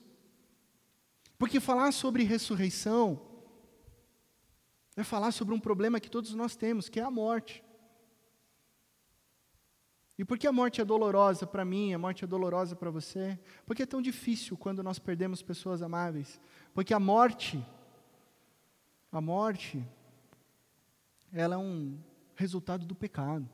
[1.37, 3.21] Porque falar sobre ressurreição
[4.97, 7.63] é falar sobre um problema que todos nós temos, que é a morte.
[10.19, 13.39] E por que a morte é dolorosa para mim, a morte é dolorosa para você?
[13.65, 16.41] Porque é tão difícil quando nós perdemos pessoas amáveis.
[16.73, 17.65] Porque a morte,
[19.09, 19.81] a morte,
[21.31, 21.97] ela é um
[22.35, 23.49] resultado do pecado.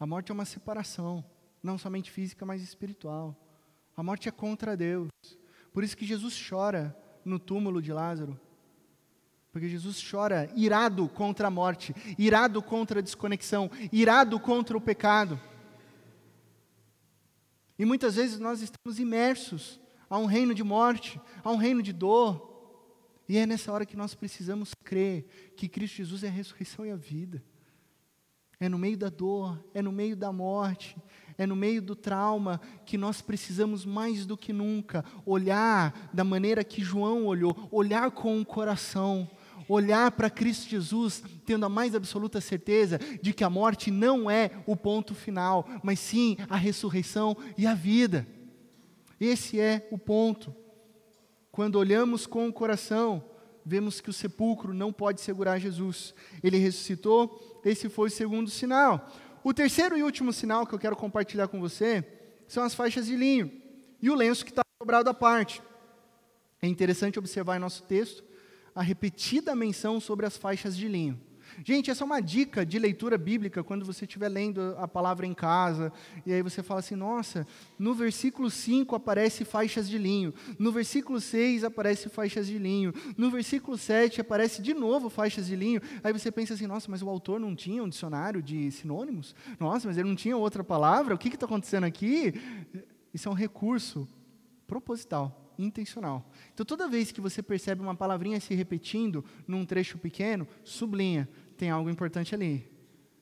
[0.00, 1.22] A morte é uma separação,
[1.62, 3.36] não somente física, mas espiritual.
[3.94, 5.10] A morte é contra Deus.
[5.74, 8.40] Por isso que Jesus chora no túmulo de Lázaro.
[9.54, 15.40] Porque Jesus chora irado contra a morte, irado contra a desconexão, irado contra o pecado.
[17.78, 19.78] E muitas vezes nós estamos imersos
[20.10, 22.52] a um reino de morte, a um reino de dor.
[23.28, 26.90] E é nessa hora que nós precisamos crer que Cristo Jesus é a ressurreição e
[26.90, 27.40] a vida.
[28.58, 30.96] É no meio da dor, é no meio da morte,
[31.36, 36.64] é no meio do trauma que nós precisamos mais do que nunca olhar da maneira
[36.64, 39.28] que João olhou, olhar com o coração,
[39.68, 44.50] olhar para Cristo Jesus, tendo a mais absoluta certeza de que a morte não é
[44.66, 48.26] o ponto final, mas sim a ressurreição e a vida.
[49.20, 50.54] Esse é o ponto.
[51.50, 53.24] Quando olhamos com o coração,
[53.64, 56.14] vemos que o sepulcro não pode segurar Jesus.
[56.42, 59.10] Ele ressuscitou, esse foi o segundo sinal.
[59.42, 62.04] O terceiro e último sinal que eu quero compartilhar com você
[62.46, 63.50] são as faixas de linho
[64.00, 65.62] e o lenço que está dobrado à parte.
[66.60, 68.24] É interessante observar em nosso texto
[68.74, 71.18] a repetida menção sobre as faixas de linho.
[71.62, 75.34] Gente, essa é uma dica de leitura bíblica quando você estiver lendo a palavra em
[75.34, 75.92] casa,
[76.26, 77.46] e aí você fala assim: nossa,
[77.78, 83.30] no versículo 5 aparece faixas de linho, no versículo 6 aparece faixas de linho, no
[83.30, 85.80] versículo 7 aparece de novo faixas de linho.
[86.02, 89.34] Aí você pensa assim: nossa, mas o autor não tinha um dicionário de sinônimos?
[89.60, 91.14] Nossa, mas ele não tinha outra palavra?
[91.14, 92.34] O que está acontecendo aqui?
[93.12, 94.08] Isso é um recurso
[94.66, 96.28] proposital intencional.
[96.52, 101.70] Então, toda vez que você percebe uma palavrinha se repetindo num trecho pequeno, sublinha, tem
[101.70, 102.70] algo importante ali.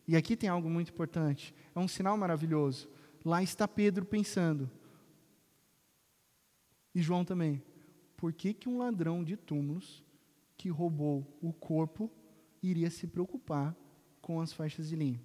[0.06, 1.54] E aqui tem algo muito importante.
[1.74, 2.88] É um sinal maravilhoso.
[3.24, 4.70] Lá está Pedro pensando.
[6.94, 7.62] E João também.
[8.16, 10.04] Por que, que um ladrão de túmulos
[10.56, 12.10] que roubou o corpo
[12.62, 13.76] iria se preocupar
[14.20, 15.20] com as faixas de linho?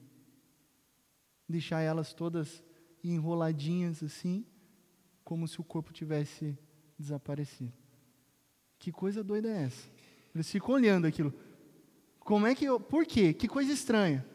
[1.48, 2.64] Deixar elas todas
[3.04, 4.46] enroladinhas assim,
[5.24, 6.58] como se o corpo tivesse
[6.98, 7.74] desaparecido.
[8.80, 9.88] Que coisa doida é essa?
[10.34, 11.34] Eles ficam olhando aquilo.
[12.20, 13.34] Como é que eu, por quê?
[13.34, 14.26] Que coisa estranha.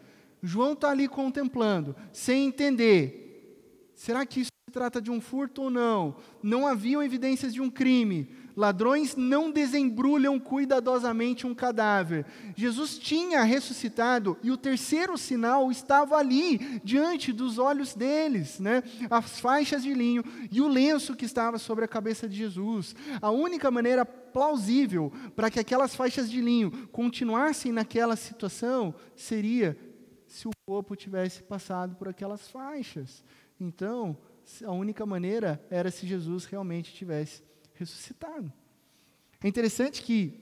[0.43, 3.91] João está ali contemplando, sem entender.
[3.95, 6.17] Será que isso é trata de um furto ou não.
[6.43, 8.35] Não haviam evidências de um crime.
[8.57, 12.27] Ladrões não desembrulham cuidadosamente um cadáver.
[12.57, 18.83] Jesus tinha ressuscitado e o terceiro sinal estava ali, diante dos olhos deles, né?
[19.11, 22.95] As faixas de linho e o lenço que estava sobre a cabeça de Jesus.
[23.21, 29.77] A única maneira plausível para que aquelas faixas de linho continuassem naquela situação seria
[30.27, 33.23] se o corpo tivesse passado por aquelas faixas.
[33.61, 34.17] Então,
[34.65, 37.43] a única maneira era se Jesus realmente tivesse
[37.75, 38.53] ressuscitado.
[39.43, 40.39] É interessante que,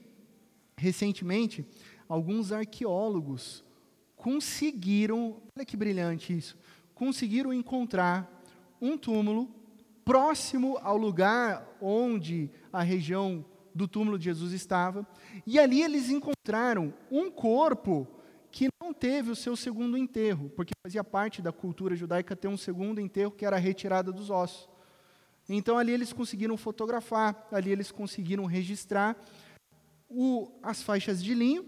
[0.77, 1.65] recentemente,
[2.07, 3.63] alguns arqueólogos
[4.15, 6.57] conseguiram, olha que brilhante isso,
[6.93, 8.29] conseguiram encontrar
[8.79, 9.49] um túmulo
[10.05, 15.07] próximo ao lugar onde a região do túmulo de Jesus estava,
[15.47, 18.07] e ali eles encontraram um corpo
[18.51, 22.57] que não teve o seu segundo enterro, porque fazia parte da cultura judaica ter um
[22.57, 24.69] segundo enterro que era a retirada dos ossos.
[25.55, 29.21] Então ali eles conseguiram fotografar, ali eles conseguiram registrar
[30.09, 31.65] o, as faixas de linho,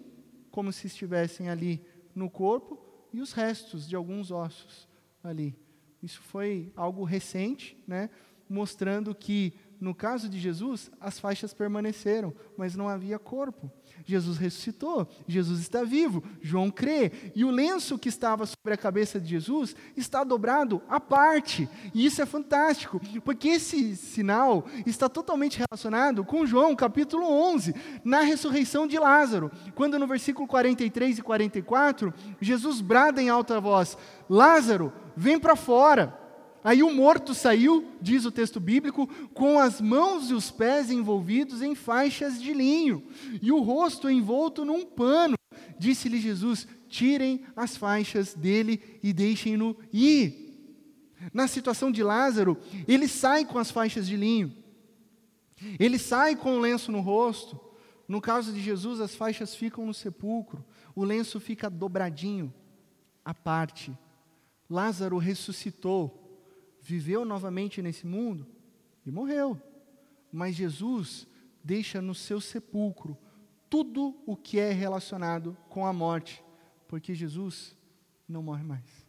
[0.50, 2.80] como se estivessem ali no corpo,
[3.12, 4.88] e os restos de alguns ossos
[5.24, 5.56] ali.
[6.02, 8.10] Isso foi algo recente, né,
[8.50, 13.69] mostrando que no caso de Jesus, as faixas permaneceram, mas não havia corpo.
[14.06, 19.19] Jesus ressuscitou, Jesus está vivo, João crê, e o lenço que estava sobre a cabeça
[19.19, 21.69] de Jesus está dobrado à parte.
[21.93, 28.22] E isso é fantástico, porque esse sinal está totalmente relacionado com João capítulo 11, na
[28.22, 33.98] ressurreição de Lázaro, quando no versículo 43 e 44, Jesus brada em alta voz:
[34.30, 36.23] Lázaro, vem para fora.
[36.63, 41.62] Aí o morto saiu, diz o texto bíblico, com as mãos e os pés envolvidos
[41.62, 43.04] em faixas de linho,
[43.41, 45.36] e o rosto envolto num pano.
[45.78, 50.41] Disse-lhe Jesus: Tirem as faixas dele e deixem-no ir.
[51.34, 54.54] Na situação de Lázaro, ele sai com as faixas de linho,
[55.80, 57.60] ele sai com o lenço no rosto.
[58.06, 62.54] No caso de Jesus, as faixas ficam no sepulcro, o lenço fica dobradinho,
[63.23, 63.97] à parte.
[64.69, 66.23] Lázaro ressuscitou
[66.84, 68.46] viveu novamente nesse mundo
[69.06, 69.60] e morreu.
[70.32, 71.26] Mas Jesus
[71.63, 73.17] deixa no seu sepulcro
[73.69, 76.43] tudo o que é relacionado com a morte,
[76.88, 77.76] porque Jesus
[78.28, 79.08] não morre mais.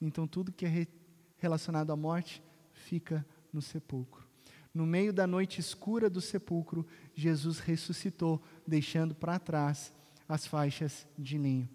[0.00, 0.86] Então tudo que é
[1.38, 4.26] relacionado à morte fica no sepulcro.
[4.72, 9.92] No meio da noite escura do sepulcro, Jesus ressuscitou, deixando para trás
[10.28, 11.68] as faixas de linho.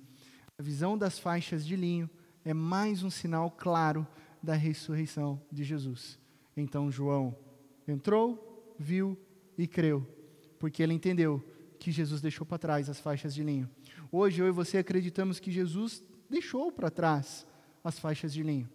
[0.58, 2.08] A visão das faixas de linho
[2.46, 4.08] é mais um sinal claro
[4.42, 6.20] da ressurreição de Jesus.
[6.56, 7.36] Então João
[7.88, 9.18] entrou, viu
[9.58, 10.08] e creu,
[10.60, 11.44] porque ele entendeu
[11.80, 13.70] que Jesus deixou para trás as faixas de linho.
[14.12, 17.46] Hoje eu e você acreditamos que Jesus deixou para trás
[17.84, 18.70] as faixas de linho.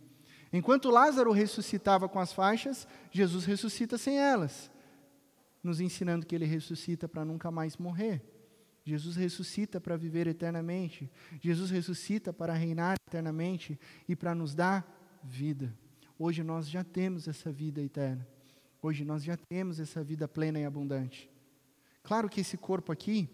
[0.53, 4.71] Enquanto Lázaro ressuscitava com as faixas, Jesus ressuscita sem elas,
[5.63, 8.23] nos ensinando que ele ressuscita para nunca mais morrer.
[8.85, 11.11] Jesus ressuscita para viver eternamente.
[11.41, 14.96] Jesus ressuscita para reinar eternamente e para nos dar
[15.27, 15.77] vida.
[16.19, 18.27] Hoje nós já temos essa vida eterna.
[18.81, 21.31] Hoje nós já temos essa vida plena e abundante.
[22.03, 23.29] Claro que esse corpo aqui,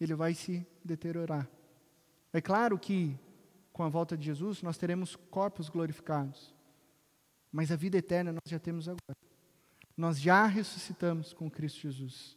[0.00, 1.48] ele vai se deteriorar.
[2.32, 3.18] É claro que
[3.72, 6.54] com a volta de Jesus nós teremos corpos glorificados.
[7.50, 9.16] Mas a vida eterna nós já temos agora.
[9.96, 12.36] Nós já ressuscitamos com Cristo Jesus.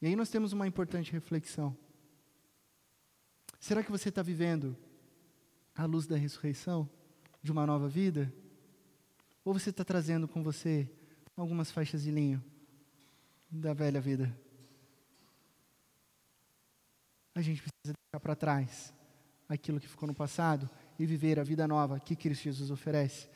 [0.00, 1.76] E aí nós temos uma importante reflexão.
[3.58, 4.76] Será que você está vivendo
[5.74, 6.88] a luz da ressurreição?
[7.42, 8.32] De uma nova vida?
[9.44, 10.90] Ou você está trazendo com você
[11.36, 12.42] algumas faixas de linho
[13.50, 14.36] da velha vida?
[17.34, 18.92] A gente precisa deixar para trás
[19.48, 23.28] aquilo que ficou no passado e viver a vida nova que Cristo Jesus oferece.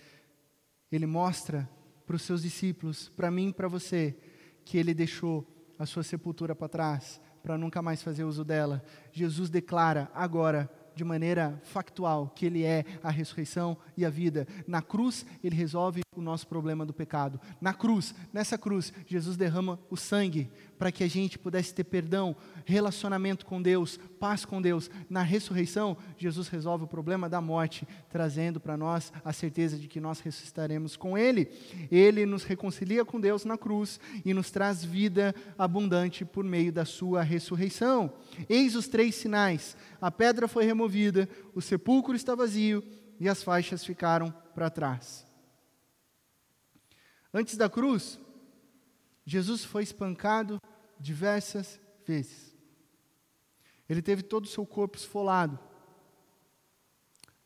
[0.92, 1.68] Ele mostra
[2.06, 4.16] para os seus discípulos, para mim e para você,
[4.64, 5.46] que ele deixou
[5.78, 8.84] a sua sepultura para trás, para nunca mais fazer uso dela.
[9.12, 14.46] Jesus declara agora de maneira factual que Ele é a ressurreição e a vida.
[14.66, 17.40] Na cruz, Ele resolve o nosso problema do pecado.
[17.60, 22.36] Na cruz, nessa cruz, Jesus derrama o sangue para que a gente pudesse ter perdão,
[22.64, 24.90] relacionamento com Deus, paz com Deus.
[25.08, 30.00] Na ressurreição, Jesus resolve o problema da morte, trazendo para nós a certeza de que
[30.00, 31.48] nós ressuscitaremos com Ele.
[31.90, 36.84] Ele nos reconcilia com Deus na cruz e nos traz vida abundante por meio da
[36.84, 38.12] Sua ressurreição.
[38.48, 40.83] Eis os três sinais: a pedra foi removida,
[41.54, 42.82] o sepulcro está vazio
[43.18, 45.26] e as faixas ficaram para trás.
[47.32, 48.20] Antes da cruz,
[49.24, 50.60] Jesus foi espancado
[51.00, 52.54] diversas vezes.
[53.88, 55.58] Ele teve todo o seu corpo esfolado.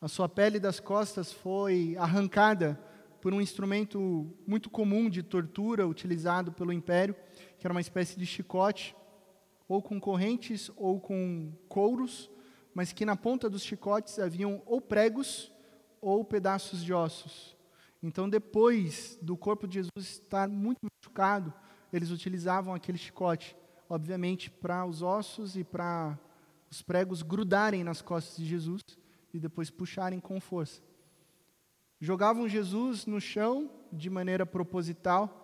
[0.01, 2.79] A sua pele das costas foi arrancada
[3.19, 7.15] por um instrumento muito comum de tortura utilizado pelo império,
[7.57, 8.95] que era uma espécie de chicote,
[9.67, 12.29] ou com correntes ou com couros,
[12.73, 15.51] mas que na ponta dos chicotes haviam ou pregos
[16.01, 17.57] ou pedaços de ossos.
[18.01, 21.53] Então, depois do corpo de Jesus estar muito machucado,
[21.91, 23.55] eles utilizavam aquele chicote,
[23.89, 26.17] obviamente, para os ossos e para
[26.71, 28.81] os pregos grudarem nas costas de Jesus
[29.33, 30.81] e depois puxarem com força.
[31.99, 35.35] Jogavam Jesus no chão de maneira proposital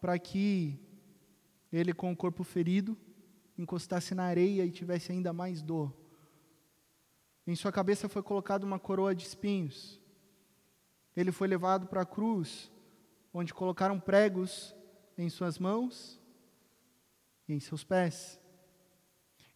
[0.00, 0.78] para que
[1.72, 2.96] ele, com o corpo ferido,
[3.56, 5.94] encostasse na areia e tivesse ainda mais dor.
[7.46, 10.00] Em sua cabeça foi colocada uma coroa de espinhos.
[11.16, 12.70] Ele foi levado para a cruz,
[13.32, 14.74] onde colocaram pregos
[15.16, 16.20] em suas mãos
[17.48, 18.40] e em seus pés.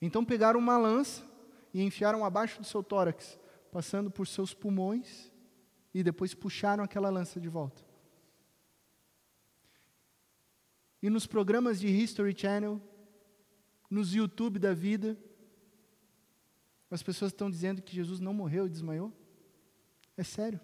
[0.01, 1.29] Então pegaram uma lança
[1.75, 3.39] e enfiaram abaixo do seu tórax,
[3.73, 5.31] passando por seus pulmões,
[5.93, 7.85] e depois puxaram aquela lança de volta.
[11.03, 12.81] E nos programas de History Channel,
[13.91, 15.19] nos YouTube da vida,
[16.91, 19.13] as pessoas estão dizendo que Jesus não morreu e desmaiou?
[20.17, 20.61] É sério?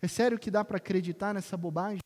[0.00, 2.00] É sério que dá para acreditar nessa bobagem?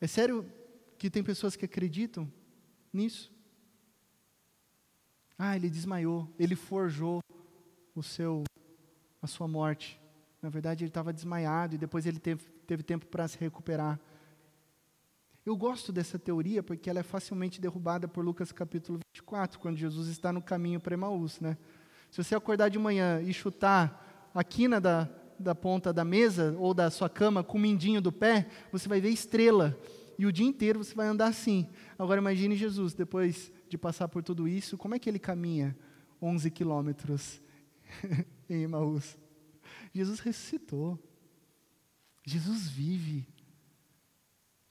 [0.00, 0.50] É sério
[0.98, 2.30] que tem pessoas que acreditam
[2.92, 3.32] nisso?
[5.38, 7.20] Ah, ele desmaiou, ele forjou
[7.94, 8.44] o seu
[9.20, 9.98] a sua morte.
[10.42, 13.98] Na verdade, ele estava desmaiado e depois ele teve, teve tempo para se recuperar.
[15.44, 20.08] Eu gosto dessa teoria porque ela é facilmente derrubada por Lucas capítulo 24, quando Jesus
[20.08, 21.38] está no caminho para Emaús.
[21.38, 21.58] Né?
[22.10, 25.06] Se você acordar de manhã e chutar a quina da,
[25.38, 29.02] da ponta da mesa ou da sua cama com o mindinho do pé, você vai
[29.02, 29.78] ver estrela.
[30.18, 31.68] E o dia inteiro você vai andar assim.
[31.98, 35.76] Agora imagine Jesus, depois de passar por tudo isso, como é que ele caminha
[36.22, 37.42] 11 quilômetros
[38.48, 39.18] em Emaús?
[39.92, 40.98] Jesus ressuscitou.
[42.24, 43.33] Jesus vive.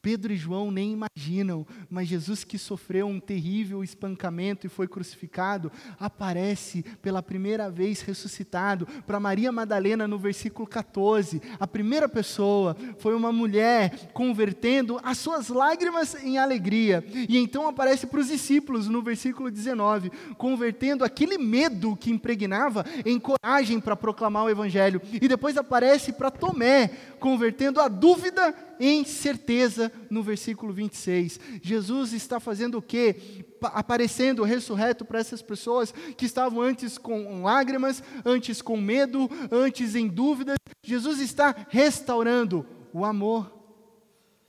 [0.03, 5.71] Pedro e João nem imaginam, mas Jesus, que sofreu um terrível espancamento e foi crucificado,
[5.97, 11.41] aparece pela primeira vez ressuscitado para Maria Madalena no versículo 14.
[11.57, 17.01] A primeira pessoa foi uma mulher convertendo as suas lágrimas em alegria.
[17.29, 23.17] E então aparece para os discípulos no versículo 19, convertendo aquele medo que impregnava em
[23.17, 25.01] coragem para proclamar o Evangelho.
[25.13, 26.89] E depois aparece para Tomé,
[27.21, 28.53] convertendo a dúvida
[28.85, 31.39] em certeza no versículo 26.
[31.61, 33.45] Jesus está fazendo o quê?
[33.61, 40.09] Aparecendo ressurreto para essas pessoas que estavam antes com lágrimas, antes com medo, antes em
[40.09, 40.57] dúvidas.
[40.83, 43.57] Jesus está restaurando o amor,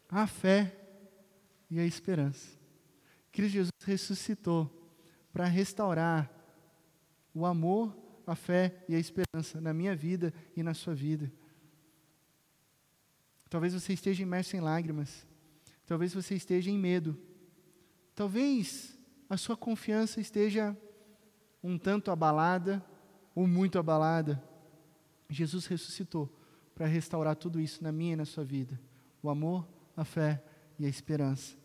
[0.09, 0.77] a fé
[1.71, 2.59] e a esperança.
[3.31, 4.69] Cristo Jesus ressuscitou
[5.33, 6.29] para restaurar
[7.33, 11.31] o amor, a fé e a esperança na minha vida e na sua vida.
[13.55, 15.25] Talvez você esteja imerso em lágrimas.
[15.87, 17.17] Talvez você esteja em medo.
[18.13, 18.99] Talvez
[19.31, 20.77] a sua confiança esteja
[21.63, 22.85] um tanto abalada
[23.33, 24.43] ou muito abalada.
[25.31, 26.37] Jesus ressuscitou
[26.75, 28.77] para restaurar tudo isso na minha e na sua vida:
[29.23, 29.65] o amor,
[29.97, 30.43] a fé
[30.77, 31.57] e a esperança.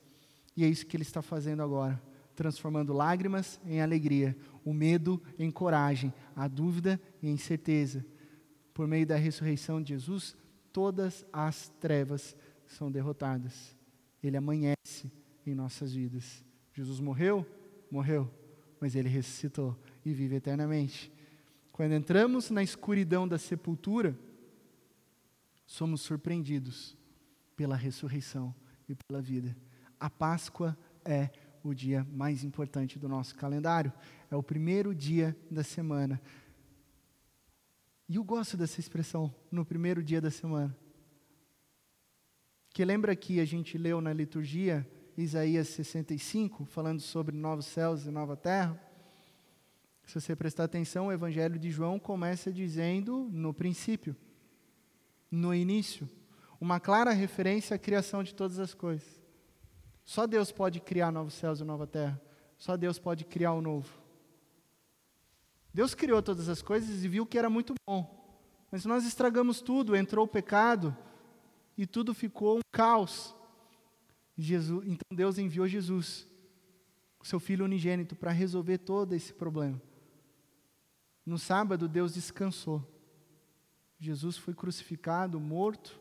[0.56, 2.00] E é isso que Ele está fazendo agora,
[2.36, 8.06] transformando lágrimas em alegria, o medo em coragem, a dúvida em certeza.
[8.76, 10.38] Por meio da ressurreição de Jesus,
[10.72, 13.76] todas as trevas são derrotadas.
[14.22, 15.12] Ele amanhece
[15.46, 16.44] em nossas vidas.
[16.74, 17.46] Jesus morreu?
[17.90, 18.32] Morreu,
[18.80, 21.12] mas ele ressuscitou e vive eternamente.
[21.72, 24.18] Quando entramos na escuridão da sepultura,
[25.66, 26.98] somos surpreendidos
[27.56, 28.54] pela ressurreição
[28.88, 29.56] e pela vida.
[30.00, 31.30] A Páscoa é
[31.64, 33.92] o dia mais importante do nosso calendário.
[34.32, 36.22] É o primeiro dia da semana.
[38.10, 40.76] E eu gosto dessa expressão, no primeiro dia da semana.
[42.72, 48.10] Que lembra que a gente leu na liturgia Isaías 65, falando sobre novos céus e
[48.10, 48.82] nova terra?
[50.08, 54.16] Se você prestar atenção, o Evangelho de João começa dizendo no princípio,
[55.30, 56.10] no início,
[56.60, 59.22] uma clara referência à criação de todas as coisas.
[60.04, 62.20] Só Deus pode criar novos céus e nova terra.
[62.58, 63.99] Só Deus pode criar o novo.
[65.74, 68.20] Deus criou todas as coisas e viu que era muito bom.
[68.72, 70.96] Mas nós estragamos tudo, entrou o pecado
[71.78, 73.36] e tudo ficou um caos.
[74.38, 76.28] Jesus, então Deus enviou Jesus,
[77.24, 79.82] seu filho unigênito, para resolver todo esse problema.
[81.26, 82.84] No sábado, Deus descansou.
[84.00, 86.00] Jesus foi crucificado, morto.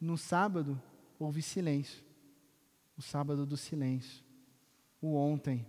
[0.00, 0.80] No sábado,
[1.18, 2.04] houve silêncio.
[2.96, 4.22] O sábado do silêncio.
[5.00, 5.66] O ontem.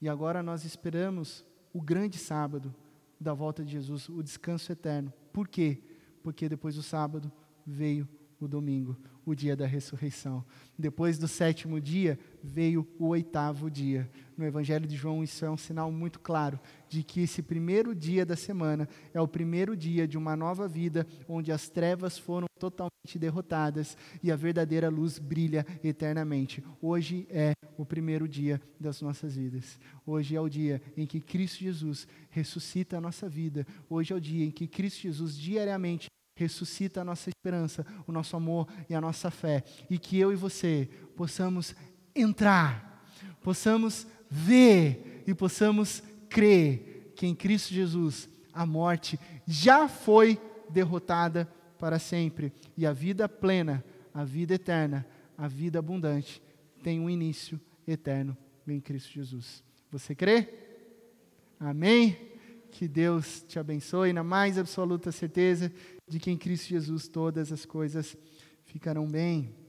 [0.00, 1.44] E agora nós esperamos
[1.74, 2.72] o grande sábado
[3.20, 5.12] da volta de Jesus, o descanso eterno.
[5.32, 5.82] Por quê?
[6.22, 7.30] Porque depois do sábado
[7.66, 8.08] veio
[8.40, 10.44] o domingo, o dia da ressurreição.
[10.78, 14.08] Depois do sétimo dia, veio o oitavo dia.
[14.36, 18.24] No Evangelho de João, isso é um sinal muito claro de que esse primeiro dia
[18.24, 23.18] da semana é o primeiro dia de uma nova vida, onde as trevas foram totalmente
[23.18, 26.62] derrotadas e a verdadeira luz brilha eternamente.
[26.80, 29.78] Hoje é o primeiro dia das nossas vidas.
[30.06, 33.66] Hoje é o dia em que Cristo Jesus ressuscita a nossa vida.
[33.88, 36.06] Hoje é o dia em que Cristo Jesus diariamente
[36.36, 39.64] ressuscita a nossa esperança, o nosso amor e a nossa fé.
[39.88, 41.74] E que eu e você possamos
[42.14, 43.04] entrar,
[43.42, 51.48] possamos ver e possamos crer que em Cristo Jesus a morte já foi derrotada
[51.78, 55.06] para sempre e a vida plena, a vida eterna,
[55.36, 56.42] a vida abundante
[56.84, 57.58] tem um início
[57.88, 58.36] eterno
[58.68, 59.64] em Cristo Jesus.
[59.90, 60.52] Você crê?
[61.58, 62.14] Amém?
[62.70, 65.72] Que Deus te abençoe na mais absoluta certeza
[66.06, 68.14] de que em Cristo Jesus todas as coisas
[68.66, 69.63] ficarão bem.